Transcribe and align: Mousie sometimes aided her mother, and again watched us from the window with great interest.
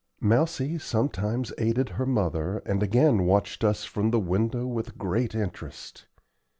Mousie 0.19 0.79
sometimes 0.79 1.53
aided 1.59 1.89
her 1.89 2.07
mother, 2.07 2.63
and 2.65 2.81
again 2.81 3.27
watched 3.27 3.63
us 3.63 3.83
from 3.85 4.09
the 4.09 4.19
window 4.19 4.65
with 4.65 4.97
great 4.97 5.35
interest. 5.35 6.07